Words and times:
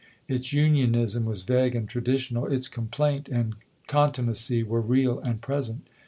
Its 0.27 0.51
Unionism 0.51 1.25
was 1.25 1.43
vague 1.43 1.75
and 1.75 1.87
traditional; 1.87 2.47
its 2.47 2.67
complaint 2.67 3.29
and 3.29 3.53
contumacy 3.85 4.63
were 4.63 4.81
real 4.81 5.19
and 5.19 5.41
present. 5.43 5.85